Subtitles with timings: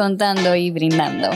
[0.00, 1.28] contando y brindando.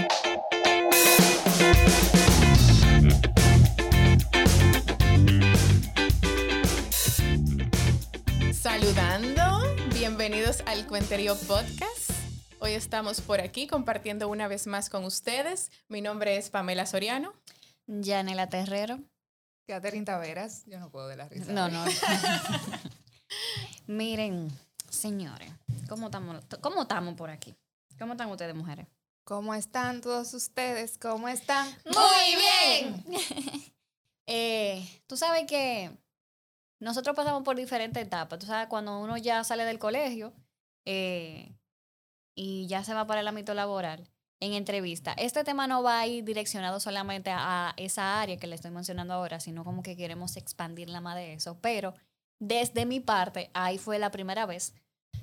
[8.54, 9.60] Saludando,
[9.92, 12.10] bienvenidos al Cuenterío Podcast.
[12.58, 15.70] Hoy estamos por aquí compartiendo una vez más con ustedes.
[15.88, 17.34] Mi nombre es Pamela Soriano.
[17.86, 18.98] Yanela Terrero.
[19.68, 21.52] Catherine Taveras, yo no puedo de la risa.
[21.52, 21.84] No, no.
[23.86, 24.50] Miren,
[24.88, 25.52] señores,
[25.86, 27.54] ¿cómo estamos, ¿cómo estamos por aquí?
[27.98, 28.86] ¿Cómo están ustedes, mujeres?
[29.24, 30.98] ¿Cómo están todos ustedes?
[30.98, 31.68] ¿Cómo están?
[31.86, 33.04] Muy bien.
[34.26, 35.90] eh, Tú sabes que
[36.80, 38.38] nosotros pasamos por diferentes etapas.
[38.38, 40.34] Tú sabes, cuando uno ya sale del colegio
[40.84, 41.54] eh,
[42.34, 44.08] y ya se va para el ámbito laboral,
[44.40, 48.56] en entrevista, este tema no va a ir direccionado solamente a esa área que le
[48.56, 51.58] estoy mencionando ahora, sino como que queremos expandirla más de eso.
[51.62, 51.94] Pero
[52.40, 54.74] desde mi parte, ahí fue la primera vez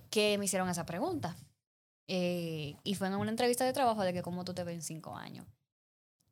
[0.09, 1.35] que me hicieron esa pregunta.
[2.13, 4.81] Eh, y fue en una entrevista de trabajo de que cómo tú te ves en
[4.81, 5.47] cinco años.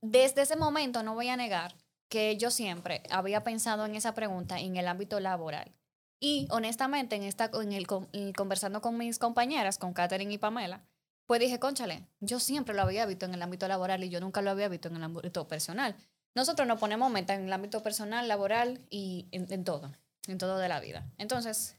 [0.02, 1.74] Desde ese momento, no voy a negar
[2.10, 5.72] que yo siempre había pensado en esa pregunta en el ámbito laboral.
[6.20, 7.88] Y honestamente, en, esta, en el,
[8.36, 10.84] conversando con mis compañeras, con Katherine y Pamela,
[11.26, 14.42] pues dije, conchale, yo siempre lo había visto en el ámbito laboral y yo nunca
[14.42, 15.96] lo había visto en el ámbito personal.
[16.36, 19.94] Nosotros nos ponemos meta en el ámbito personal, laboral y en, en todo,
[20.28, 21.10] en todo de la vida.
[21.18, 21.79] Entonces,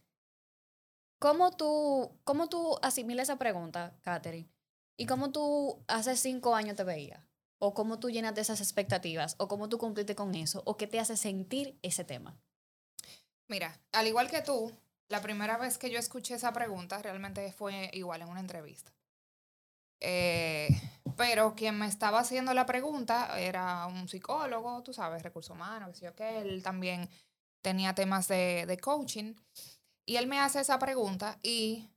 [1.20, 4.50] ¿cómo tú, cómo tú asimilas esa pregunta, Katherine?
[4.96, 7.24] ¿Y cómo tú hace cinco años te veías?
[7.58, 9.36] ¿O cómo tú llenas de esas expectativas?
[9.38, 10.62] ¿O cómo tú cumpliste con eso?
[10.66, 12.36] ¿O qué te hace sentir ese tema?
[13.48, 14.72] Mira, al igual que tú,
[15.08, 18.92] la primera vez que yo escuché esa pregunta realmente fue igual en una entrevista.
[20.00, 20.68] Eh,
[21.16, 26.06] pero quien me estaba haciendo la pregunta era un psicólogo, tú sabes, recursos humanos, que
[26.06, 27.10] yo él también
[27.60, 29.34] tenía temas de, de coaching.
[30.10, 31.88] Y él me hace esa pregunta y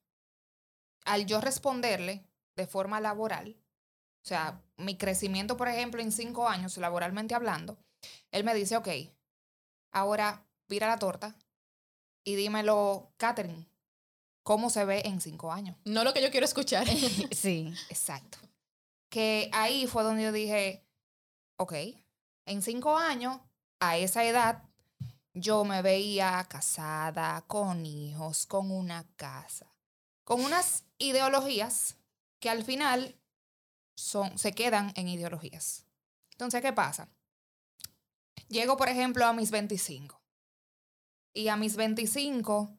[1.04, 2.24] al yo responderle
[2.56, 3.58] de forma laboral,
[4.24, 7.76] o sea, mi crecimiento, por ejemplo, en cinco años, laboralmente hablando,
[8.30, 8.88] él me dice, ok,
[9.92, 11.36] ahora vira la torta
[12.24, 13.66] y dímelo, Catherine,
[14.44, 15.76] ¿cómo se ve en cinco años?
[15.84, 16.88] No lo que yo quiero escuchar.
[17.32, 18.38] sí, exacto.
[19.10, 20.86] Que ahí fue donde yo dije,
[21.58, 21.74] ok,
[22.46, 23.40] en cinco años,
[23.80, 24.62] a esa edad,
[25.34, 29.68] yo me veía casada, con hijos, con una casa,
[30.24, 31.98] con unas ideologías
[32.40, 33.16] que al final
[33.96, 35.86] son, se quedan en ideologías.
[36.32, 37.10] Entonces, ¿qué pasa?
[38.48, 40.22] Llego, por ejemplo, a mis 25.
[41.34, 42.70] Y a mis 25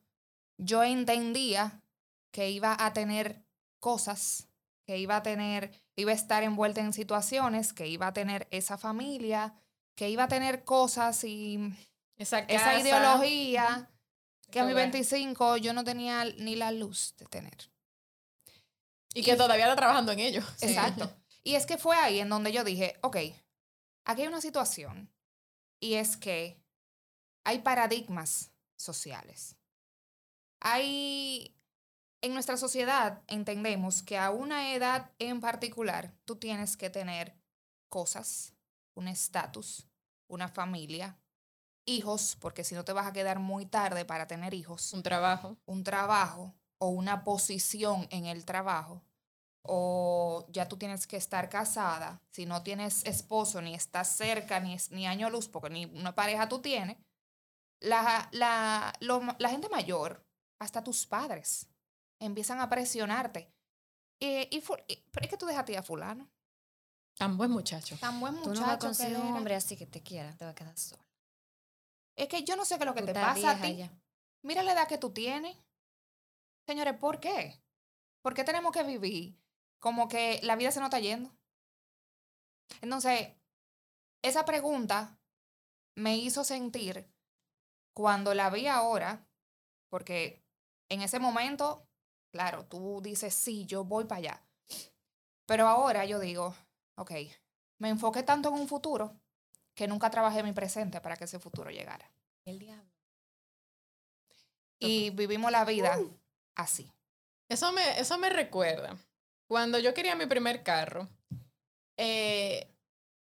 [0.59, 1.83] yo entendía
[2.31, 3.45] que iba a tener
[3.81, 4.49] cosas,
[4.85, 8.79] que iba a tener, iba a estar envuelta en situaciones, que iba a tener esa
[8.79, 9.55] familia,
[9.97, 11.75] que iba a tener cosas y
[12.17, 13.91] esa, esa ideología
[14.51, 17.71] que a mis 25 yo no tenía ni la luz de tener.
[19.15, 20.43] Y que todavía está trabajando en ello.
[20.61, 21.13] Exacto.
[21.43, 23.17] Y es que fue ahí en donde yo dije, ok,
[24.05, 25.13] aquí hay una situación
[25.81, 26.61] y es que
[27.45, 29.57] hay paradigmas sociales.
[30.61, 31.55] Hay,
[32.23, 37.37] en nuestra sociedad entendemos que a una edad en particular tú tienes que tener
[37.89, 38.55] cosas,
[38.95, 39.87] un estatus,
[40.27, 41.19] una familia,
[41.87, 44.93] hijos, porque si no te vas a quedar muy tarde para tener hijos.
[44.93, 45.56] Un trabajo.
[45.67, 49.03] Un trabajo o una posición en el trabajo,
[49.62, 54.77] o ya tú tienes que estar casada, si no tienes esposo, ni estás cerca, ni,
[54.91, 56.99] ni año luz, porque ni una pareja tú tienes,
[57.81, 60.27] la, la, la gente mayor,
[60.59, 61.69] hasta tus padres,
[62.19, 63.50] empiezan a presionarte.
[64.21, 66.28] y, pero es que tú dejaste a fulano.
[67.17, 67.97] Tan buen muchacho.
[68.00, 68.55] Tan buen muchacho.
[68.55, 70.77] Tú no vas a conseguir un hombre así que te quiera, te va a quedar
[70.77, 71.04] solo.
[72.17, 73.89] Es que yo no sé qué es lo que te pasa a ti.
[74.43, 75.57] Mira la edad que tú tienes.
[76.67, 77.63] Señores, ¿por qué?
[78.23, 79.39] ¿Por qué tenemos que vivir
[79.81, 81.31] como que la vida se nos está yendo?
[82.81, 83.29] Entonces,
[84.23, 85.19] esa pregunta
[85.97, 87.13] me hizo sentir
[87.95, 89.27] cuando la vi ahora,
[89.91, 90.43] porque
[90.89, 91.87] en ese momento,
[92.33, 94.47] claro, tú dices, sí, yo voy para allá.
[95.47, 96.55] Pero ahora yo digo,
[96.97, 97.12] ok,
[97.79, 99.21] me enfoqué tanto en un futuro
[99.75, 102.11] que nunca trabajé mi presente para que ese futuro llegara.
[102.44, 102.91] El diablo.
[104.79, 106.25] Y vivimos la vida uh
[106.56, 106.91] así.
[107.49, 108.96] Eso me, eso me recuerda.
[109.46, 111.08] Cuando yo quería mi primer carro,
[111.96, 112.69] eh,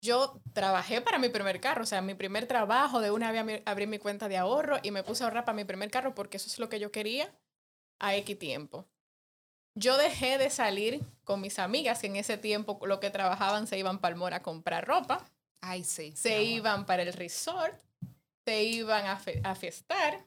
[0.01, 3.87] yo trabajé para mi primer carro, o sea, mi primer trabajo de una vez abrí
[3.87, 6.47] mi cuenta de ahorro y me puse a ahorrar para mi primer carro porque eso
[6.47, 7.33] es lo que yo quería
[7.99, 8.87] a X tiempo.
[9.75, 13.79] Yo dejé de salir con mis amigas que en ese tiempo lo que trabajaban se
[13.79, 15.23] iban para el a comprar ropa.
[15.61, 16.15] Ay, sí.
[16.17, 17.79] Se iban para el resort,
[18.47, 20.25] se iban a, fiestar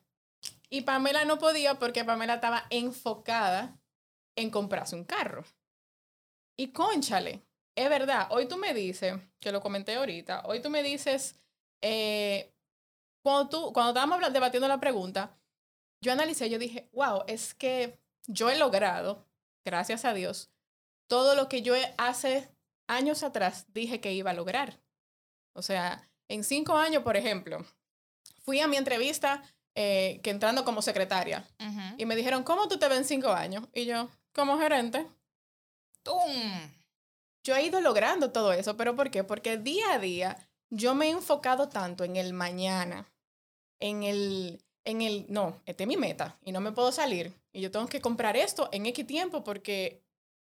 [0.69, 3.80] y Pamela no podía porque Pamela estaba enfocada
[4.36, 5.45] en comprarse un carro.
[6.57, 7.42] Y conchale,
[7.75, 11.39] es verdad, hoy tú me dices, que lo comenté ahorita, hoy tú me dices,
[11.81, 12.54] eh,
[13.24, 15.38] cuando, tú, cuando estábamos debatiendo la pregunta,
[16.01, 19.25] yo analicé, yo dije, wow, es que yo he logrado,
[19.63, 20.51] gracias a Dios,
[21.07, 22.50] todo lo que yo hace
[22.88, 24.81] años atrás dije que iba a lograr.
[25.54, 27.66] O sea, en cinco años, por ejemplo,
[28.44, 29.44] fui a mi entrevista
[29.76, 31.96] eh, que entrando como secretaria Ujú.
[31.98, 33.68] y me dijeron, ¿cómo tú te ves en cinco años?
[33.74, 35.08] Y yo, como gerente.
[36.04, 36.72] ¡Tum!
[37.44, 39.24] Yo he ido logrando todo eso, pero ¿por qué?
[39.24, 40.38] Porque día a día
[40.70, 43.10] yo me he enfocado tanto en el mañana,
[43.80, 47.34] en el, en el, no, esta es mi meta y no me puedo salir.
[47.52, 50.04] Y yo tengo que comprar esto en X tiempo porque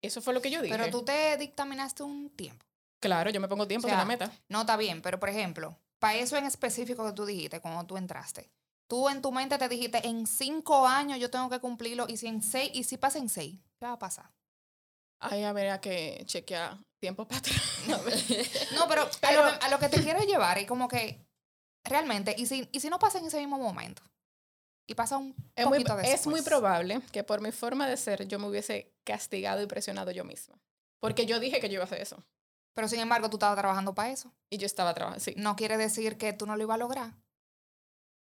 [0.02, 0.76] eso fue lo que yo dije.
[0.76, 2.66] Pero tú te dictaminaste un tiempo.
[3.00, 4.32] Claro, yo me pongo tiempo O en sea, la meta.
[4.48, 7.96] No está bien, pero por ejemplo, para eso en específico que tú dijiste cuando tú
[7.96, 8.50] entraste,
[8.88, 12.26] tú en tu mente te dijiste, en cinco años yo tengo que cumplirlo y si
[12.26, 14.28] en seis, y si pasa en seis, ¿qué va a pasar?
[15.20, 17.56] Ay, a ver, a que chequear tiempo para atrás.
[17.86, 21.24] No, pero, Pero- a, lo que, a lo que te quiero llevar es como que
[21.84, 24.02] realmente, y si, y si no pasa en ese mismo momento,
[24.88, 28.26] y pasa un Es muy, poquito es muy probable que por mi forma de ser
[28.26, 30.58] yo me hubiese castigado y presionado yo misma.
[30.98, 32.16] Porque yo dije que yo iba a hacer eso.
[32.74, 34.32] Pero sin embargo, tú estabas trabajando para eso.
[34.50, 35.34] Y yo estaba trabajando, sí.
[35.36, 37.12] No quiere decir que tú no lo ibas a lograr.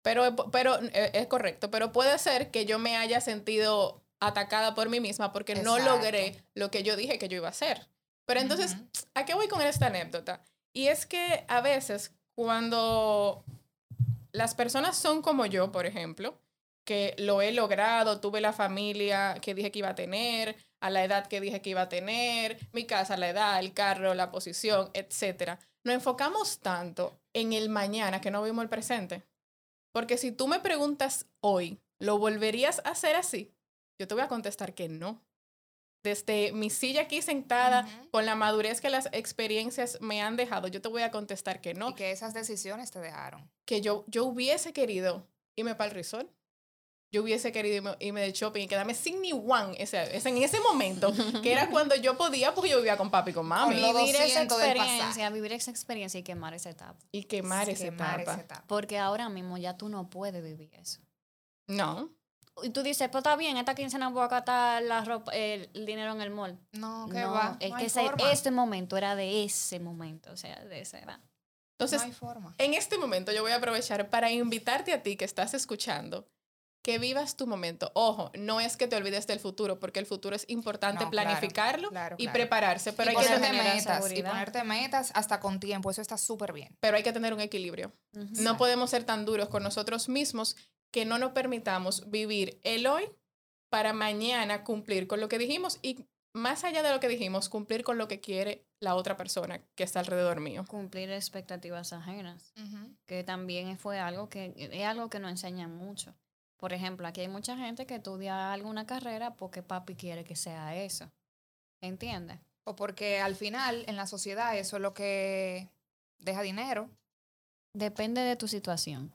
[0.02, 1.70] Pero, pero eh, es correcto.
[1.70, 6.44] Pero puede ser que yo me haya sentido atacada por mí misma porque no logré
[6.54, 7.88] lo que yo dije que yo iba a hacer.
[8.26, 8.76] Pero entonces.
[9.14, 10.42] ¿a qué voy con esta anécdota?
[10.72, 13.44] Y es que a veces cuando
[14.32, 16.38] las personas son como yo, por ejemplo,
[16.84, 21.04] que lo he logrado, tuve la familia que dije que iba a tener, a la
[21.04, 24.90] edad que dije que iba a tener, mi casa, la edad, el carro, la posición,
[24.94, 25.58] etcétera.
[25.84, 29.22] Nos enfocamos tanto en el mañana que no vimos el presente.
[29.92, 33.52] Porque si tú me preguntas hoy, ¿lo volverías a hacer así?
[33.98, 35.20] Yo te voy a contestar que no.
[36.04, 40.80] Desde mi silla aquí sentada, con la madurez que las experiencias me han dejado, yo
[40.80, 43.50] te voy a contestar que no Y que esas decisiones te dejaron.
[43.64, 45.26] que yo, yo hubiese querido
[45.56, 46.30] irme para el resort.
[47.10, 50.36] Yo hubiese querido irme, irme de shopping y quedarme sin ni one ese, ese- en
[50.38, 51.10] ese momento,
[51.42, 53.80] que era cuando yo podía, porque yo vivía con papi y con mami.
[53.80, 56.98] Con Vivir esa 200 del experiencia, vivir esa experiencia y quemar esa etapa.
[57.10, 58.32] Y quemar esa Quemar etapa.
[58.34, 58.64] esa etapa.
[58.66, 61.00] Porque ahora mismo ya tú no puedes vivir eso.
[61.66, 62.10] No.
[62.62, 65.86] Y tú dices, pues está bien, esta quincena voy a gastar la ropa, el, el
[65.86, 66.58] dinero en el mall.
[66.72, 67.56] No, que no, va.
[67.60, 71.20] es no que ese, este momento era de ese momento, o sea, de esa edad.
[71.78, 72.54] Entonces, no hay forma.
[72.58, 76.28] en este momento yo voy a aprovechar para invitarte a ti que estás escuchando
[76.88, 77.92] que vivas tu momento.
[77.92, 81.28] Ojo, no es que te olvides del futuro, porque el futuro es importante No, claro,
[81.28, 82.32] planificarlo claro, y claro.
[82.32, 84.30] prepararse, pero y hay, que tener, metas, y seguridad.
[84.30, 86.74] ponerte metas hasta con tiempo, eso está súper bien.
[86.80, 87.92] pero hay que tener un equilibrio.
[88.38, 90.56] No podemos ser tan duros con nosotros mismos
[90.90, 93.04] que no nos permitamos vivir el hoy
[93.68, 97.84] para mañana cumplir con lo que dijimos y más allá de lo que dijimos, cumplir
[97.84, 100.64] con lo que quiere la otra persona que está alrededor mío.
[100.66, 102.54] Cumplir expectativas ajenas,
[103.04, 106.14] que también fue algo que es algo que nos enseñan mucho.
[106.58, 110.76] Por ejemplo, aquí hay mucha gente que estudia alguna carrera porque papi quiere que sea
[110.76, 111.10] eso.
[111.80, 112.38] ¿Entiendes?
[112.64, 115.68] O porque al final, en la sociedad, eso es lo que
[116.18, 116.90] deja dinero.
[117.72, 119.14] Depende de tu situación.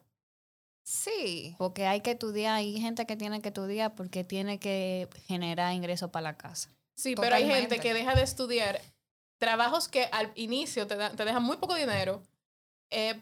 [0.84, 1.56] Sí.
[1.58, 6.10] Porque hay que estudiar, hay gente que tiene que estudiar porque tiene que generar ingresos
[6.12, 6.70] para la casa.
[6.96, 8.80] Sí, pero hay gente que deja de estudiar
[9.38, 12.22] trabajos que al inicio te, da- te dejan muy poco dinero
[12.90, 13.20] eh,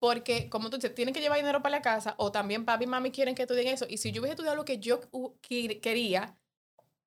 [0.00, 2.86] porque, como tú dices, tienen que llevar dinero para la casa o también papi y
[2.88, 3.86] mami quieren que estudien eso.
[3.88, 5.00] Y si yo hubiese estudiado lo que yo
[5.80, 6.36] quería,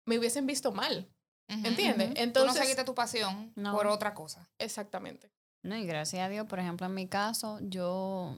[0.06, 1.10] me hubiesen visto mal.
[1.48, 2.08] ¿Entiendes?
[2.08, 2.14] ujú.
[2.14, 3.74] Tú no Entonces- seguiste tu pasión No.
[3.74, 4.50] por otra cosa.
[4.58, 5.30] Exactamente.
[5.62, 8.38] No, y gracias a Dios, por ejemplo, en mi caso, yo,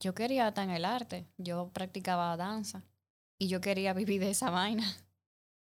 [0.00, 1.26] yo quería estar en el arte.
[1.38, 2.82] Yo practicaba danza
[3.38, 4.84] y yo quería vivir de esa vaina.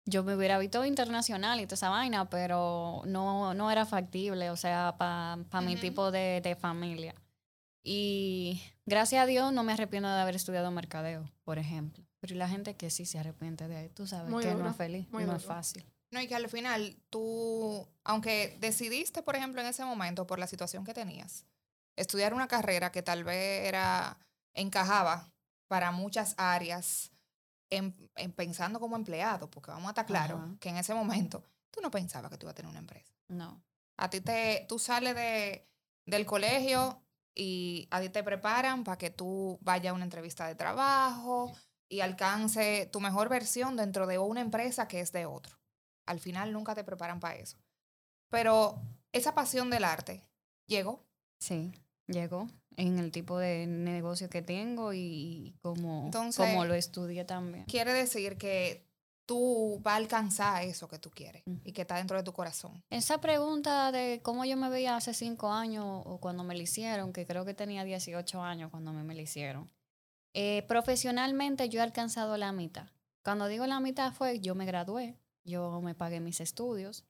[0.06, 4.56] Yo me hubiera visto internacional y toda esa vaina, pero no, no era factible, o
[4.56, 5.82] sea, para mi Ujú.
[5.82, 7.14] tipo de, de familia.
[7.84, 12.04] Y gracias a Dios no me arrepiento de haber estudiado mercadeo, por ejemplo.
[12.20, 14.70] Pero la gente que sí se arrepiente de ahí, tú sabes Muy que no duro,
[14.72, 15.86] es feliz, muy no es fácil.
[16.12, 20.48] No, y que al final tú, aunque decidiste, por ejemplo, en ese momento, por la
[20.48, 21.46] situación que tenías,
[21.96, 24.18] estudiar una carrera que tal vez era,
[24.54, 25.32] encajaba
[25.68, 27.12] para muchas áreas,
[27.70, 30.56] en, en pensando como empleado, porque vamos a estar claros Ajá.
[30.60, 33.14] que en ese momento tú no pensabas que tú ibas a tener una empresa.
[33.28, 33.62] No.
[33.98, 35.68] A ti te, tú sales de,
[36.06, 37.02] del colegio
[37.40, 41.52] y a ti te preparan para que tú vayas a una entrevista de trabajo
[41.88, 45.56] y alcance tu mejor versión dentro de una empresa que es de otro.
[46.08, 47.58] Al final nunca te preparan para eso.
[48.30, 50.24] Pero esa pasión del arte
[50.66, 51.06] llegó.
[51.40, 51.72] Sí,
[52.08, 57.66] llegó en el tipo de negocio que tengo y como, Entonces- como lo estudié también.
[57.66, 58.88] Quiere decir que
[59.28, 61.60] tú vas a alcanzar eso que tú quieres Ujú.
[61.64, 62.84] y que está dentro de tu corazón.
[62.90, 67.14] Esa pregunta de cómo yo me veía hace cinco años o cuando me la hicieron,
[67.14, 69.70] que creo que tenía 18 años cuando me, me la hicieron.
[70.34, 72.88] Eh, profesionalmente yo he alcanzado la mitad.
[73.24, 77.04] Cuando digo la mitad fue, yo me gradué, yo me pagué mis estudios,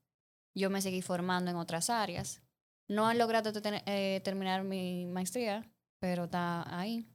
[0.55, 2.41] yo me seguí formando en otras áreas.
[2.89, 3.51] No he logrado
[3.85, 5.69] eh, terminar mi maestría,
[5.99, 7.05] pero está ahí.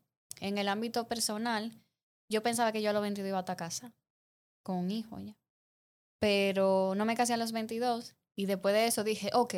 [0.40, 1.72] En el ámbito personal,
[2.28, 3.92] yo pensaba que yo a los 22 iba a estar casada,
[4.62, 5.36] con un hijo ya.
[6.20, 9.54] Pero no me casé a los 22 y después de eso dije, ok,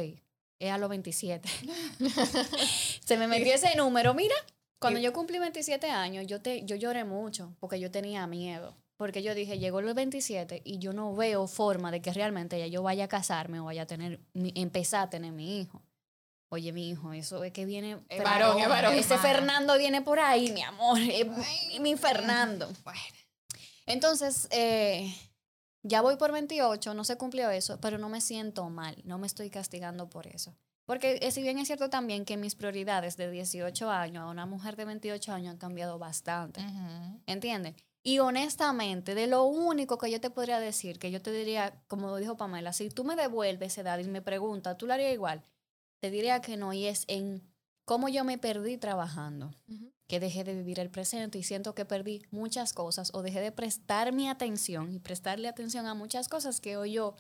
[0.61, 1.49] es a los 27.
[3.05, 4.15] Se me metió ese número.
[4.15, 4.35] Mira,
[4.81, 8.77] cuando yo cumplí 27 años, yo, te, yo lloré mucho porque yo tenía miedo.
[8.97, 12.67] Porque yo dije, llegó los 27 y yo no veo forma de que realmente ya
[12.69, 15.83] yo vaya a casarme o vaya a tener, mi- empezar a tener mi hijo.
[16.49, 17.99] Oye, mi hijo, eso es que viene...
[18.09, 18.95] Es varón, es varón.
[18.95, 19.19] Ese.
[19.19, 20.99] Fernando viene por ahí, mi amor.
[21.01, 22.71] es mi Fernando.
[22.85, 23.01] Bueno,
[23.87, 25.15] Entonces, eh,
[25.83, 29.27] ya voy por 28, no se cumplió eso, pero no me siento mal, no me
[29.27, 30.57] estoy castigando por eso.
[30.87, 34.47] Porque eh, si bien es cierto también que mis prioridades de 18 años a una
[34.47, 37.21] mujer de 28 años han cambiado bastante, ujú.
[37.27, 37.75] ¿entiendes?
[38.03, 42.17] Y honestamente, de lo único que yo te podría decir, que yo te diría, como
[42.17, 45.43] dijo Pamela, si tú me devuelves edad y me preguntas, ¿tú lo harías igual?
[46.01, 47.43] Te diría que no, y es en
[47.87, 49.94] cómo yo me perdí trabajando Ujú.
[50.09, 53.53] Que dejé de vivir el presente y siento que perdí muchas cosas o dejé de
[53.53, 57.17] prestar mi atención y prestarle atención a muchas cosas que hoy yo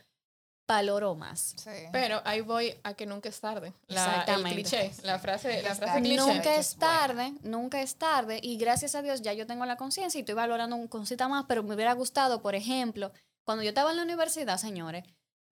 [0.66, 1.54] valoro más.
[1.58, 1.70] Sí.
[1.92, 3.74] Pero ahí voy a que nunca es tarde.
[3.86, 4.54] La, el Exactamente.
[4.62, 6.16] cliché, la frase, la Nunca frase es cliché.
[6.16, 6.32] tarde.
[6.34, 10.18] Nunca es tarde, nunca es tarde y gracias a Dios ya yo tengo la conciencia
[10.18, 13.12] y estoy valorando un cosita más, pero me hubiera gustado, por ejemplo,
[13.44, 15.04] cuando yo estaba en la universidad, señores,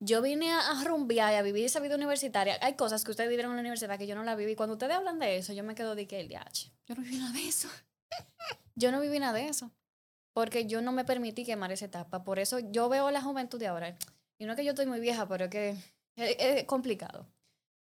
[0.04, 2.59] yo vine a, a rumbear y a vivir esa vida universitaria.
[2.61, 4.56] Hay cosas que ustedes vivieron en la universidad que yo no la viví.
[4.56, 6.73] Cuando ustedes hablan de eso, yo me quedo de que el DH.
[6.87, 7.68] Yo no viví nada de eso.
[8.75, 9.71] Yo no viví nada de eso.
[10.32, 12.25] Porque yo no me permití quemar esa etapa.
[12.25, 13.97] Por eso yo veo la juventud de ahora.
[14.38, 15.76] Y no es que yo estoy muy vieja, pero es que
[16.16, 17.26] es, es complicado.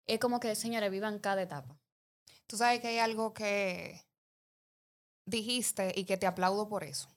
[0.07, 1.79] Es como que, señores, vivan cada etapa.
[2.47, 4.05] Tú sabes que hay algo que
[5.27, 7.09] dijiste y que te aplaudo por eso.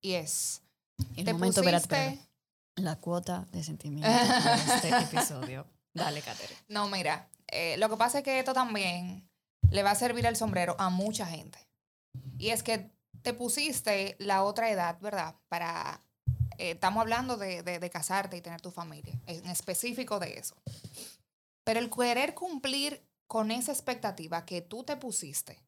[0.00, 0.62] Y es,
[1.16, 1.76] El te momento, pusiste...
[1.76, 2.35] espérate, espérate.
[2.76, 5.66] La cuota de sentimiento de este episodio.
[5.94, 6.58] Dale, Catherine.
[6.68, 9.28] No, mira, eh, lo que pasa es que esto también
[9.70, 11.58] le va a servir el sombrero a mucha gente.
[12.38, 12.90] Y es que
[13.22, 15.36] te pusiste la otra edad, ¿verdad?
[15.48, 16.02] Para,
[16.58, 20.54] eh, estamos hablando de, de- de casarte y tener tu familia, en específico de eso.
[21.64, 25.62] Pero el querer cumplir con esa expectativa que tú te pusiste,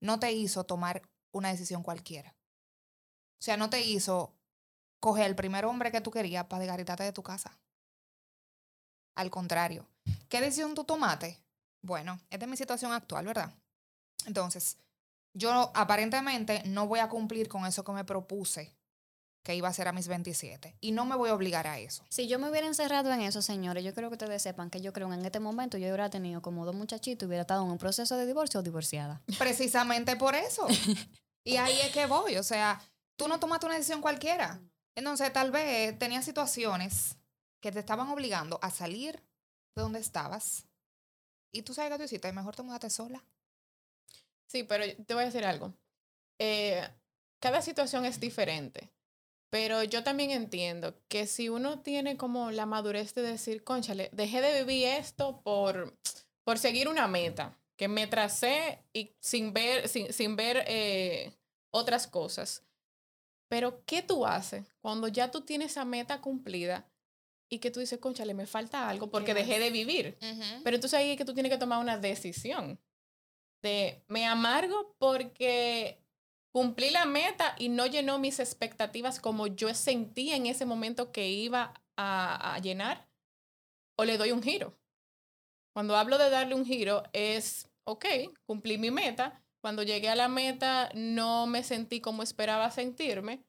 [0.00, 1.02] no te hizo tomar
[1.32, 2.34] una decisión cualquiera.
[3.40, 4.32] O sea, no te hizo
[5.02, 7.58] coger el primer hombre que tú querías para desgaritarte de tu casa.
[9.16, 9.84] Al contrario,
[10.28, 11.42] ¿qué decisión tú tomaste?
[11.82, 13.52] Bueno, esta es mi situación actual, ¿verdad?
[14.26, 14.78] Entonces,
[15.34, 18.72] yo aparentemente no voy a cumplir con eso que me propuse
[19.42, 22.04] que iba a ser a mis 27 y no me voy a obligar a eso.
[22.08, 24.92] Si yo me hubiera encerrado en eso, señores, yo creo que ustedes sepan que yo
[24.92, 27.72] creo que en este momento yo hubiera tenido como dos muchachitos y hubiera estado en
[27.72, 29.20] un proceso de divorcio o divorciada.
[29.36, 30.64] Precisamente por eso.
[31.44, 32.80] Y ahí es que voy, o sea,
[33.16, 34.60] tú no tomaste una decisión cualquiera.
[34.94, 37.16] Entonces, tal vez tenías situaciones
[37.60, 39.22] que te estaban obligando a salir
[39.74, 40.66] de donde estabas
[41.52, 43.22] y tú sabes que tú hiciste, mejor te mudaste sola.
[44.46, 45.74] Sí, pero te voy a decir algo.
[46.38, 46.86] Eh,
[47.38, 48.90] cada situación es diferente.
[49.50, 54.40] Pero yo también entiendo que si uno tiene como la madurez de decir, conchale, dejé
[54.40, 55.94] de vivir esto por,
[56.42, 61.34] por seguir una meta que me tracé y sin ver, sin, sin ver eh,
[61.70, 62.62] otras cosas.
[63.52, 66.90] Pero, ¿qué tú haces cuando ya tú tienes esa meta cumplida
[67.50, 70.16] y que tú dices, conchale, me falta algo porque dejé de vivir?
[70.64, 72.80] Pero entonces ahí es que tú tienes que tomar una decisión
[73.62, 76.02] de me amargo porque
[76.50, 81.28] cumplí la meta y no llenó mis expectativas como yo sentía en ese momento que
[81.28, 83.06] iba a, a llenar
[83.98, 84.78] o le doy un giro.
[85.74, 88.06] Cuando hablo de darle un giro es, ok,
[88.46, 89.41] cumplí mi meta.
[89.62, 93.42] Cuando llegué a la meta no me sentí como esperaba sentirme,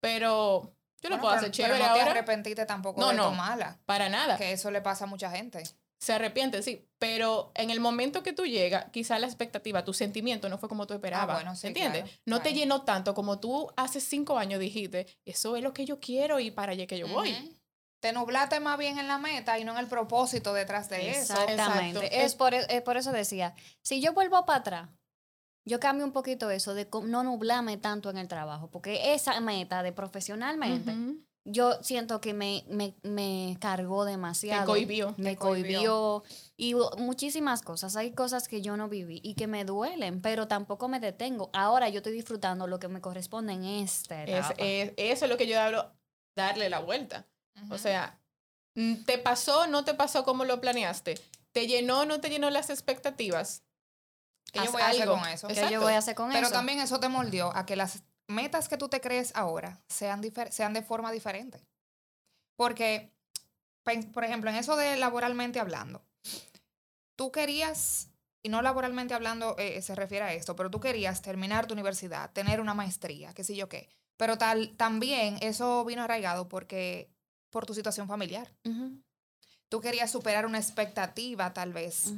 [0.00, 2.10] pero yo lo Bueno, puedo pero- hacer pero chévere no te ahora.
[2.12, 3.24] arrepentiste tampoco No, de no.
[3.24, 3.78] tomarla.
[3.86, 4.36] Para nada.
[4.36, 5.62] Que eso le pasa a mucha gente.
[6.00, 10.48] Se arrepiente, sí, pero en el momento que tú llegas, quizá la expectativa, tu sentimiento
[10.50, 11.36] no fue como tú esperabas.
[11.36, 12.02] bueno, sí, ¿Entiendes?
[12.02, 15.86] claro, no te llenó tanto como tú hace cinco años dijiste, eso es lo que
[15.86, 17.32] yo quiero y para allá que yo voy.
[17.32, 17.56] Ujú.
[18.00, 21.32] Te nublaste más bien en la meta y no en el propósito detrás de eso.
[21.40, 22.22] Exactamente.
[22.24, 24.88] Es por, es por eso decía, si yo vuelvo para atrás,
[25.64, 29.82] yo cambio un poquito eso de no nublarme tanto en el trabajo, porque esa meta
[29.82, 30.94] de profesionalmente,
[31.46, 34.66] yo siento que me, me, me cargó demasiado.
[34.66, 35.14] cohibió.
[35.18, 36.22] Me Te cohibió.
[36.56, 37.96] Y muchísimas cosas.
[37.96, 41.50] Hay cosas que yo no viví y que me duelen, pero tampoco me detengo.
[41.52, 44.54] Ahora yo estoy disfrutando lo que me corresponde en esta Es- etapa.
[44.58, 45.92] es- eso es lo que yo hablo.
[46.36, 47.26] darle la vuelta.
[47.70, 48.18] O sea,
[48.74, 51.14] mm, ¿te pasó, no te pasó como lo planeaste?
[51.52, 53.63] ¿Te llenó, no te llenó las expectativas?
[54.54, 55.46] ¿Qué yo voy a hacer con eso?
[55.48, 55.72] ¿Qué Exacto.
[55.72, 56.54] yo voy a hacer con Pero eso?
[56.54, 60.82] también eso te moldeó a que las metas que tú te crees ahora sean, de
[60.82, 61.66] forma diferente.
[62.56, 63.12] Porque,
[64.12, 66.04] por ejemplo, en eso de laboralmente hablando,
[67.16, 68.08] tú querías,
[68.42, 72.30] y no laboralmente hablando eh, se refiere a esto, pero tú querías terminar tu universidad,
[72.30, 73.88] tener una maestría, qué sé yo qué.
[74.16, 77.10] Pero tal, también eso vino arraigado porque,
[77.50, 78.54] por tu situación familiar.
[79.68, 82.12] Tú querías superar una expectativa, tal vez.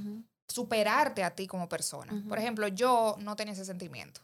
[0.48, 2.12] Superarte a ti como persona.
[2.28, 4.20] Por ejemplo, yo no tenía ese sentimiento.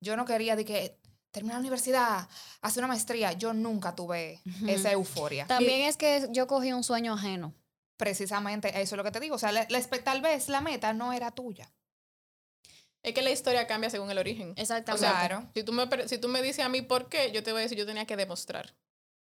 [0.00, 0.98] Yo no quería de que
[1.30, 2.28] terminar la universidad,
[2.62, 3.32] hacer una maestría.
[3.32, 5.46] Yo nunca tuve esa euforia.
[5.46, 7.54] También es que yo cogí un sueño ajeno.
[7.96, 9.34] Precisamente eso es lo que te digo.
[9.34, 11.70] O sea, la- la espe- tal vez la meta no era tuya.
[13.02, 14.50] Es que la historia cambia según el origen.
[14.50, 15.06] O Exactamente.
[15.06, 15.50] sea, Claro.
[15.54, 17.62] si tú, me, si tú me dices a mí por qué, yo te voy a
[17.62, 18.74] decir, yo tenía que demostrar.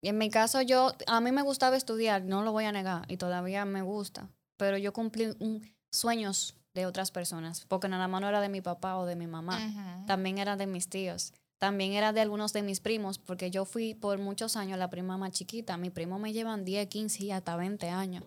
[0.01, 3.10] Y en mi caso, yo, a mí me gustaba estudiar, no lo voy a negar,
[3.10, 8.22] y todavía me gusta, pero yo cumplí un- sueños de otras personas, porque nada más
[8.22, 9.60] no era de mi papá o de mi mamá,
[10.08, 13.94] también era de mis tíos, también era de algunos de mis primos, porque yo fui
[13.94, 17.56] por muchos años la prima más chiquita, mi primo me llevan 10, 15 y hasta
[17.56, 18.24] 20 años,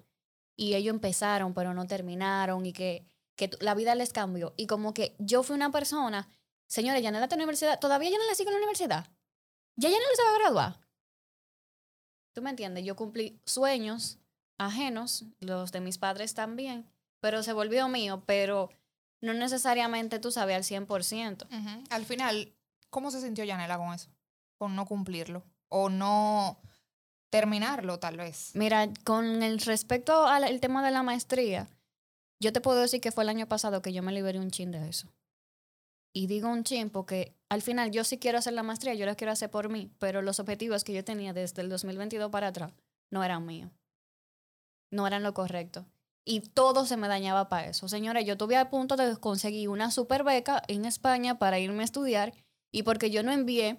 [0.57, 4.93] y ellos empezaron, pero no terminaron, y que, que la vida les cambió, y como
[4.93, 6.29] que yo fui una persona,
[6.67, 9.07] señores, ya no la universidad, todavía ya no le sigo en la universidad,
[9.77, 10.81] ya ya no le se va a graduar.
[12.35, 12.85] ¿Tú me entiendes?
[12.85, 14.19] Yo cumplí sueños
[14.59, 16.89] ajenos, los de mis padres también,
[17.25, 18.69] pero se volvió mío, pero
[19.23, 21.47] no necesariamente tú sabes al 100%.
[21.47, 21.85] Ujú.
[21.89, 22.53] Al final,
[22.91, 24.11] ¿cómo se sintió Yanela con eso?
[24.59, 25.43] Con no cumplirlo.
[25.71, 26.59] O no
[27.31, 28.51] terminarlo, tal vez.
[28.53, 31.67] Mira, con el respecto al tema de la maestría,
[32.41, 34.71] yo te puedo decir que fue el año pasado que yo me liberé un chin
[34.71, 35.09] de eso.
[36.13, 39.15] Y digo un chin porque al final yo sí quiero hacer la maestría, yo la
[39.15, 42.75] quiero hacer por mí, pero los objetivos que yo tenía desde el 2022 para atrás
[43.11, 43.71] no eran míos.
[44.91, 45.87] No eran lo correcto.
[46.27, 47.87] Y todo se me dañaba para eso.
[47.87, 51.85] Señores, yo tuve a punto de conseguir una super beca en España para irme a
[51.85, 52.33] estudiar
[52.73, 53.79] y porque yo no envié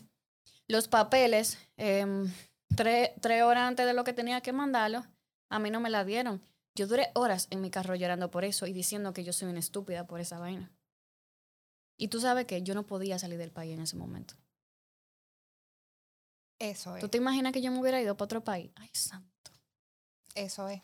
[0.67, 2.31] los papeles em,
[2.75, 5.03] tres, tres horas antes de lo que tenía que mandarlo,
[5.49, 6.41] a mí no me la dieron.
[6.75, 9.59] Yo duré horas en mi carro llorando por eso y diciendo que yo soy una
[9.59, 10.71] estúpida por esa vaina.
[11.97, 14.35] Y tú sabes que yo no podía salir del país en ese momento.
[16.59, 17.01] Eso es.
[17.01, 18.71] ¿Tú te imaginas que yo me hubiera ido para otro país?
[18.75, 19.51] Ay, santo.
[20.35, 20.81] Eso es.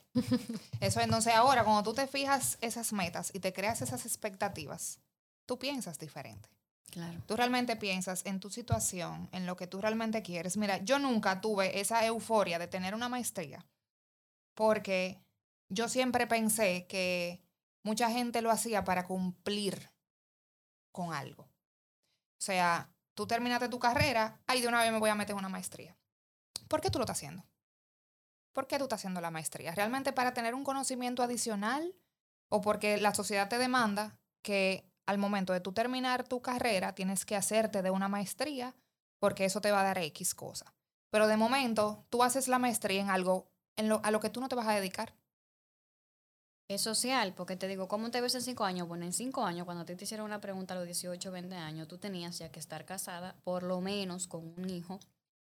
[0.80, 1.04] Eso es.
[1.04, 4.98] Entonces ahora, cuando tú te fijas esas metas y te creas esas expectativas,
[5.46, 6.48] tú piensas diferente.
[6.90, 7.22] Claro.
[7.26, 10.56] Tú realmente piensas en tu situación, en lo que tú realmente quieres.
[10.56, 13.66] Mira, yo nunca tuve esa euforia de tener una maestría
[14.54, 15.22] porque
[15.68, 17.42] yo siempre pensé que
[17.82, 19.90] mucha gente lo hacía para cumplir
[20.92, 21.44] con algo.
[21.44, 25.38] O sea, tú terminaste tu carrera, ahí de una vez me voy a meter en
[25.38, 25.96] una maestría.
[26.68, 27.44] ¿Por qué tú lo estás haciendo?
[28.52, 29.74] ¿Por qué tú estás haciendo la maestría?
[29.74, 31.94] ¿Realmente para tener un conocimiento adicional
[32.48, 37.24] o porque la sociedad te demanda que al momento de tú terminar tu carrera tienes
[37.24, 38.74] que hacerte de una maestría
[39.18, 40.74] porque eso te va a dar X cosa?
[41.10, 44.40] Pero de momento tú haces la maestría en algo en lo, a lo que tú
[44.40, 45.14] no te vas a dedicar.
[46.68, 48.88] Es social, porque te digo, ¿cómo te ves en cinco años?
[48.88, 51.54] Bueno, en cinco años, cuando ti te hicieron una pregunta a los 18 o 20
[51.54, 54.98] años, tú tenías ya que estar casada, por lo menos con un hijo,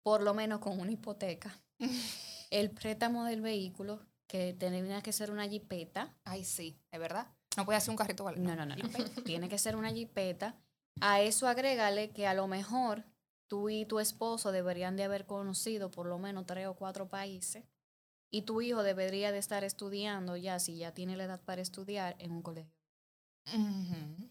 [0.02, 1.56] por lo menos con una hipoteca,
[2.60, 6.14] el préstamo del vehículo, que tenía que ser una jipeta.
[6.24, 7.26] Ay, sí, ¿es verdad?
[7.56, 8.42] No puede hacer un carrito igual.
[8.42, 8.88] No, no, no, no.
[9.24, 10.54] Tiene que ser una jipeta.
[11.00, 13.04] A eso agrégale que a lo mejor
[13.48, 17.64] tú y tu esposo deberían de haber conocido por lo menos tres o cuatro países
[18.30, 22.16] y tu hijo debería de estar estudiando ya, si ya tiene la edad para estudiar,
[22.18, 22.72] en un colegio.
[23.52, 24.30] Ujú.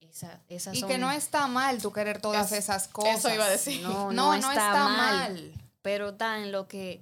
[0.00, 3.16] Esa, esas Y son- que no está mal tú querer todas Es- esas cosas.
[3.18, 3.82] Eso iba a decir.
[3.82, 5.52] No, No, no, no, está, mal, mal.
[5.82, 7.00] Pero está en lo que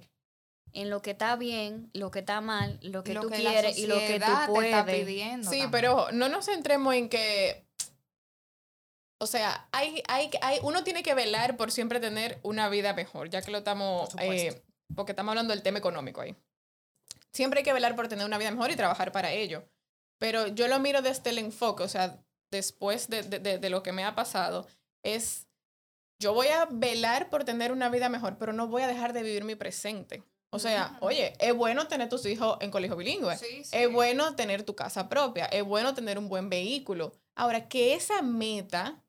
[0.73, 3.49] en lo que está bien, lo que está mal, lo que Lo tú que la
[3.49, 4.83] quieres y lo que tú te está puedes.
[4.83, 5.49] pidiendo.
[5.49, 5.71] Sí, también.
[5.71, 7.65] pero no nos centremos en que.
[9.19, 13.29] O sea, hay, hay, hay, uno tiene que velar por siempre tener una vida mejor,
[13.29, 14.09] ya que lo estamos.
[14.11, 14.61] Por eh,
[14.95, 16.35] porque estamos hablando del tema económico ahí.
[17.33, 19.63] Siempre hay que velar por tener una vida mejor y trabajar para ello.
[20.19, 22.19] Pero yo lo miro desde el enfoque, o sea,
[22.51, 24.67] después de, de, de, de lo que me ha pasado,
[25.03, 25.46] es.
[26.19, 29.23] Yo voy a velar por tener una vida mejor, pero no voy a dejar de
[29.23, 30.23] vivir mi presente.
[30.49, 33.37] O sea, oye, es bueno tener tus hijos en colegio bilingüe.
[33.37, 33.69] Sí, sí.
[33.77, 37.11] Es bueno tener tu casa propia, es bueno tener un buen vehículo.
[37.35, 39.03] Ahora, que esa meta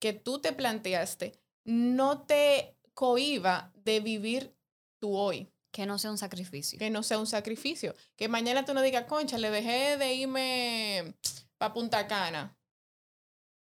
[0.00, 4.54] que tú te planteaste no te cohiba de vivir
[5.00, 6.78] tu hoy, Que no sea un sacrificio.
[6.78, 7.94] que no sea un sacrificio.
[8.16, 11.14] Que mañana tú no digas, concha, le dejé de irme
[11.58, 12.57] para Punta Cana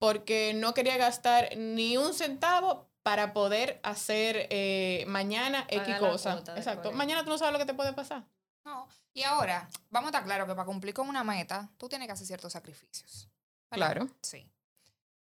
[0.02, 6.42] porque no quería gastar ni un centavo para poder hacer eh, mañana X cosa.
[6.56, 6.92] Exacto.
[6.92, 8.26] Mañana tú no sabes lo que te puede pasar.
[8.66, 8.88] No.
[9.14, 12.14] Y ahora, vamos a estar claros que para cumplir con una meta, tú tienes que
[12.14, 13.30] hacer ciertos sacrificios.
[13.70, 14.10] Claro.
[14.24, 14.52] Sí.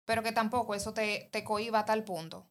[0.04, 2.46] Pero que tampoco eso te, te cohiba a tal punto.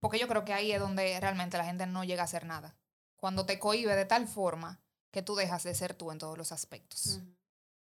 [0.00, 2.74] Porque yo creo que ahí es donde realmente la gente no llega a hacer nada.
[3.16, 4.80] Cuando te cohibe de tal forma
[5.12, 7.20] que tú dejas de ser tú en todos los aspectos.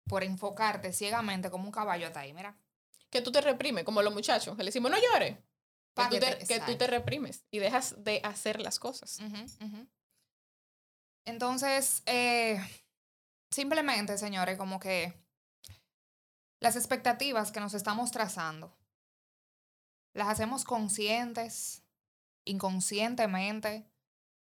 [0.07, 2.57] Por enfocarte ciegamente como un caballo hasta ahí, mira.
[3.15, 5.37] Que tú te reprimes, como los muchachos, que le decimos, no llores.
[5.95, 6.87] Que, tú te, te- que tú te exacto.
[6.87, 9.19] reprimes y dejas de hacer las cosas.
[11.23, 12.59] Entonces, eh,
[13.49, 15.13] simplemente, señores, como que
[16.59, 18.77] las expectativas que nos estamos trazando,
[20.13, 21.83] las hacemos conscientes,
[22.43, 23.89] inconscientemente,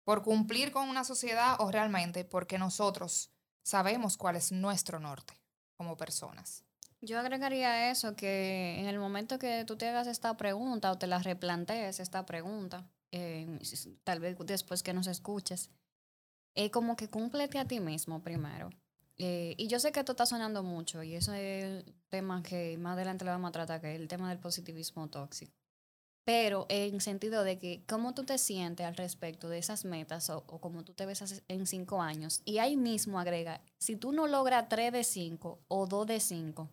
[0.06, 3.30] por cumplir con una sociedad o realmente porque nosotros
[3.64, 5.40] sabemos cuál es nuestro norte
[5.78, 6.65] como personas.
[7.02, 11.08] Yo agregaría eso, que en el momento que tú te hagas esta pregunta o te
[11.08, 13.60] la replantees esta pregunta, eh,
[14.04, 15.70] tal vez después que nos escuches,
[16.56, 18.70] es como que cúmplete a ti mismo primero.
[19.18, 22.78] Eh, y yo sé que esto está sonando mucho y eso es el tema que
[22.78, 25.54] más adelante lo vamos a tratar, que es el tema del positivismo tóxico.
[26.26, 30.44] Pero en sentido de que cómo tú te sientes al respecto de esas metas o,
[30.48, 32.42] o cómo tú te ves en cinco años.
[32.46, 36.72] Y ahí mismo agrega, si tú no logras tres de cinco o dos de cinco,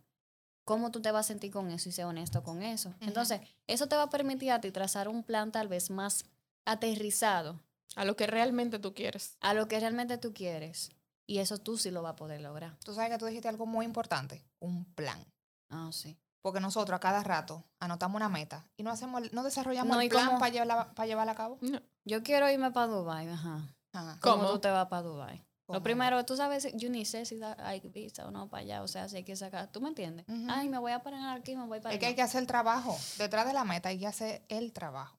[0.65, 2.89] ¿cómo tú te vas a sentir con eso y ser honesto con eso?
[2.91, 2.99] Ujú.
[3.01, 6.25] Entonces, eso te va a permitir a ti trazar un plan tal vez más
[6.65, 7.61] aterrizado
[7.97, 9.37] A lo que realmente tú quieres.
[9.41, 10.91] a lo que realmente tú quieres.
[11.27, 12.77] Y eso tú sí lo vas a poder lograr.
[12.85, 15.25] Tú sabes que tú dijiste algo muy importante, un plan.
[15.71, 16.19] Ah, sí.
[16.43, 20.07] Porque nosotros a cada rato anotamos una meta y no hacemos, no desarrollamos No, el
[20.07, 21.59] ¿y plan para llevarla, para llevarla a cabo.
[21.61, 21.81] No.
[22.05, 23.63] Yo quiero irme para Dubai, ajá.
[23.93, 24.19] Ajá.
[24.21, 24.49] ¿Cómo, ¿Cómo?
[24.55, 25.45] tú te vas para Dubai?
[25.73, 28.83] Lo primero, tú sabes, yo ni sé si da- hay visa o no para allá,
[28.83, 30.27] o sea, si hay que sacar, ¿tú me entiendes?
[30.29, 30.47] Ujú.
[30.49, 32.17] Ay, me voy a parar aquí, me voy para Es que hay allá.
[32.17, 32.99] que hacer el trabajo.
[33.19, 35.19] Detrás de la meta hay que hacer el trabajo.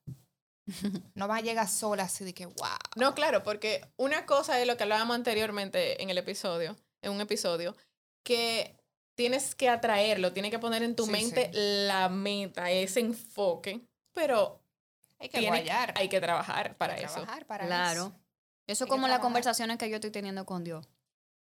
[1.16, 2.78] No va a llegar sola así de que, wow.
[2.96, 7.22] No, claro, porque una cosa es lo que hablábamos anteriormente en el episodio, en un
[7.22, 7.76] episodio,
[8.24, 8.78] que
[9.16, 13.82] tienes que atraerlo, tienes que poner en tu Sí, mente la meta, ese enfoque,
[14.14, 14.62] pero
[15.20, 17.16] Hay que tiene- hay que trabajar para hay que eso.
[17.16, 18.06] trabajar para Claro.
[18.08, 18.20] eso.
[18.68, 20.88] Eso que como las conversaciones que yo estoy teniendo con Dios.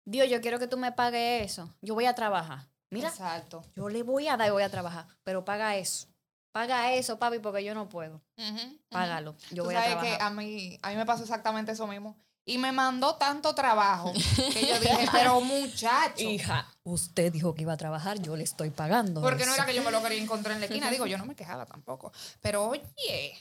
[0.05, 1.73] Dios, yo quiero que tú me pagues eso.
[1.81, 2.67] Yo voy a trabajar.
[2.89, 3.63] Mira, Exacto.
[3.75, 6.07] yo le voy a dar y voy a trabajar, pero paga eso.
[6.51, 8.21] Paga eso, papi, porque yo no puedo.
[8.37, 8.79] Ujú, ujú.
[8.89, 9.35] Págalo.
[9.49, 10.17] Yo Tú voy a sabes trabajar.
[10.17, 12.15] que a mí, a mí me pasó exactamente eso mismo.
[12.45, 14.11] Y me mandó tanto trabajo
[14.53, 16.21] que yo dije, pero muchacho.
[16.21, 19.21] Hija, usted dijo que iba a trabajar, yo le estoy pagando.
[19.21, 20.91] Porque no era que yo me lo quería encontrar en la esquina.
[20.91, 22.11] Digo, yo no me quejaba tampoco.
[22.41, 23.33] Pero oye.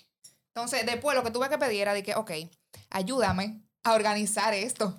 [0.54, 2.30] Entonces, después lo que tuve que pedir era de que, ok,
[2.90, 4.94] ayúdame a organizar esto.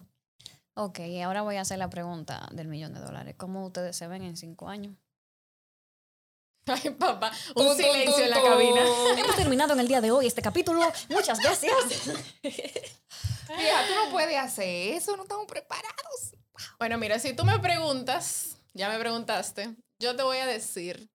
[0.76, 3.36] Ok, y ahora voy a hacer la pregunta del millón de dólares.
[3.38, 4.96] ¿Cómo ustedes se ven en cinco años?
[6.66, 8.82] Ay, papá, un silencio en la cabina.
[9.18, 10.82] Hemos terminado en el día de hoy este capítulo.
[11.10, 11.76] Muchas gracias.
[12.42, 16.34] Mira, tú no puedes hacer eso, no estamos preparados.
[16.80, 21.10] Bueno, mira, si tú me preguntas, ya me preguntaste, yo te voy a decir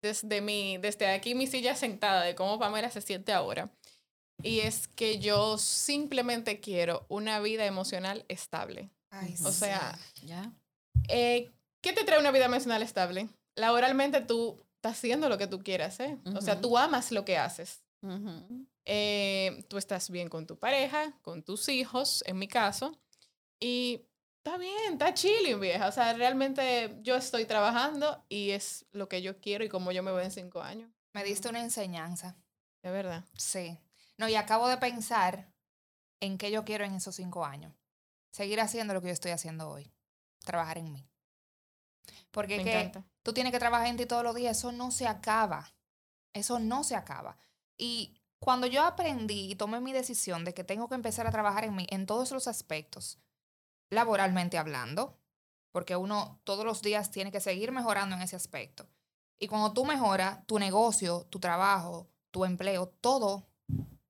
[0.00, 3.70] desde mi, desde aquí mi silla sentada de cómo Pamela se siente ahora.
[4.42, 8.90] Y es que yo simplemente quiero una vida emocional estable.
[9.10, 10.52] Ay, O sea, ¿Ya?
[11.08, 11.50] eh,
[11.80, 13.28] ¿qué te trae una vida emocional estable?
[13.54, 16.18] Laboralmente tú estás haciendo lo que tú quieras, ¿eh?
[16.34, 17.82] O sea, tú amas lo que haces.
[18.02, 18.66] Ujú.
[18.84, 22.98] Eh, tú estás bien con tu pareja, con tus hijos, en mi caso,
[23.60, 24.04] y
[24.38, 25.86] está bien, está chilling, vieja.
[25.86, 30.02] O sea, realmente yo estoy trabajando y es lo que yo quiero y como yo
[30.02, 32.36] me veo en cinco años, me diste una enseñanza.
[32.82, 33.24] de verdad.
[33.36, 33.78] Sí.
[34.22, 35.52] No, y acabo de pensar
[36.20, 37.74] en qué yo quiero en esos cinco años.
[38.30, 39.92] Seguir haciendo lo que yo estoy haciendo hoy.
[40.44, 41.10] Trabajar en mí.
[42.30, 43.04] Porque Me que encanta.
[43.24, 44.56] tú tienes que trabajar en ti todos los días.
[44.56, 45.74] Eso no se acaba.
[46.32, 47.36] Eso no se acaba.
[47.76, 51.64] Y cuando yo aprendí y tomé mi decisión de que tengo que empezar a trabajar
[51.64, 53.18] en mí en todos los aspectos,
[53.90, 55.18] laboralmente hablando,
[55.72, 58.88] porque uno todos los días tiene que seguir mejorando en ese aspecto.
[59.40, 63.48] Y cuando tú mejoras, tu negocio, tu trabajo, tu empleo, todo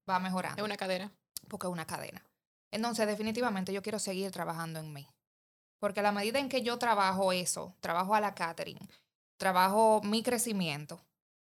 [0.09, 0.65] va Es mejorando.
[0.65, 1.12] una cadena.
[1.49, 2.25] Porque es una cadena.
[2.71, 5.07] Entonces, definitivamente yo quiero seguir trabajando en mí.
[5.79, 8.79] Porque a la medida en que yo trabajo eso, trabajo a la catering,
[9.37, 11.01] trabajo mi crecimiento,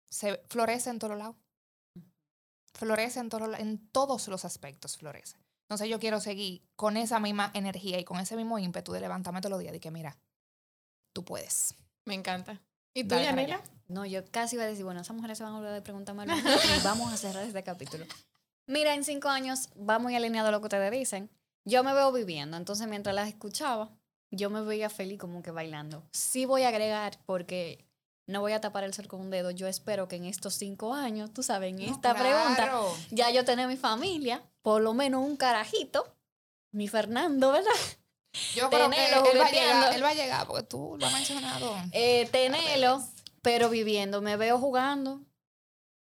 [0.08, 1.36] se florece en todos lados.
[2.74, 5.36] Florece en, todos la- en todos los aspectos, florece.
[5.68, 9.40] Entonces yo quiero seguir con esa misma energía y con ese mismo ímpetu de levantarme
[9.40, 10.16] todos los días y que mira,
[11.12, 11.74] tú puedes.
[12.04, 12.60] Me encanta.
[12.94, 13.62] ¿Y tú, Yanela?
[13.88, 16.24] No, yo casi iba a decir, bueno, esas mujeres se van a volver a preguntarme
[16.80, 18.04] y vamos a cerrar este capítulo.
[18.66, 21.30] Mira, en cinco años va muy alineado a lo que ustedes dicen.
[21.64, 23.90] Yo me veo viviendo, entonces mientras las escuchaba,
[24.30, 26.02] yo me veía feliz como que bailando.
[26.12, 27.84] Sí voy a agregar porque
[28.26, 29.50] no voy a tapar el sol con un dedo.
[29.50, 32.72] Yo espero que en estos cinco años, tú sabes, en No, esta pregunta,
[33.10, 36.14] ya yo tener mi familia, por lo menos un carajito,
[36.72, 37.70] mi Fernando, ¿verdad?
[38.54, 41.12] Yo creo que él va a llegar, él va a llegar porque tú lo has
[41.12, 41.76] mencionado.
[41.92, 42.28] Eh,
[43.42, 44.22] pero viviendo.
[44.22, 45.20] Me veo jugando,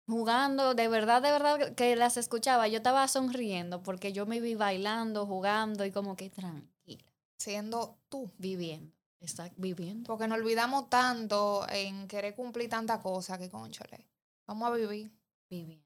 [0.07, 2.69] jugando, de verdad, de verdad que las escuchaba.
[2.69, 7.05] Yo estaba sonriendo porque yo me vi bailando, jugando y como que tranquila,
[7.37, 8.31] Siendo tú.
[8.39, 8.95] viviendo.
[9.21, 10.07] Está viviendo.
[10.07, 14.07] Porque nos olvidamos tanto en querer cumplir tanta cosa que, conchole,
[14.47, 15.11] vamos a vivir.
[15.49, 15.85] Viviendo.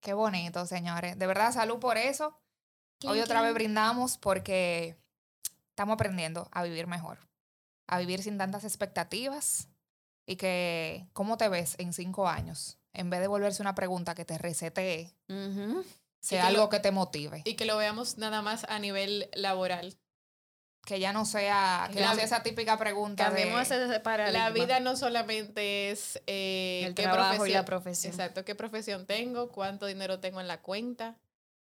[0.00, 1.18] Qué bonito, señores.
[1.18, 2.38] De verdad, salud por eso.
[3.06, 4.96] Hoy otra vez brindamos porque
[5.70, 7.18] estamos aprendiendo a vivir mejor,
[7.86, 9.68] a vivir sin tantas expectativas
[10.26, 12.78] y que, ¿cómo te ves en cinco años?
[12.94, 15.12] En vez de volverse una pregunta que te resetee,
[16.20, 17.42] sea que algo lo- que te motive.
[17.44, 19.96] Y que lo veamos nada más a nivel laboral.
[20.86, 23.84] Que ya no sea, que La- no sea esa típica pregunta Cambiemos de...
[23.86, 24.38] ese paradigma.
[24.38, 28.12] La vida no solamente es eh, el qué trabajo y la profesión- profesión.
[28.12, 31.16] Exacto, qué profesión tengo, cuánto dinero tengo en la cuenta.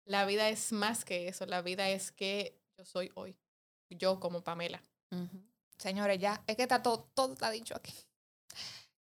[0.05, 3.37] La vida es más que eso, la vida es que yo soy hoy,
[3.89, 4.83] yo como Pamela.
[5.79, 7.95] Señores, ya, es que está todo, todo está dicho aquí.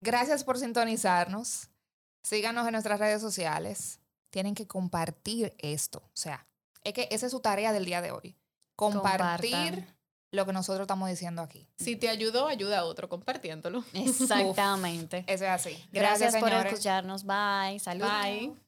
[0.02, 1.70] Gracias por sintonizarnos.
[2.28, 4.02] Síganos en nuestras redes sociales.
[4.32, 6.00] Tienen que compartir esto.
[6.00, 6.46] O sea,
[6.84, 8.36] es que esa es su tarea del día de hoy.
[8.76, 9.96] Compartir Compartan.
[10.32, 11.70] lo que nosotros estamos diciendo aquí.
[11.78, 13.82] Si te ayudó, ayuda a otro compartiéndolo.
[13.94, 15.24] Exactamente.
[15.26, 15.90] Eso es así.
[15.94, 16.74] Gracias, por señores.
[16.74, 17.24] escucharnos.
[17.24, 17.80] Bye.
[17.80, 18.12] Saludos.
[18.22, 18.67] Bye.